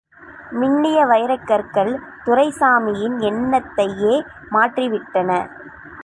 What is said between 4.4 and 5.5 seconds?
மாற்றிவிட்டன.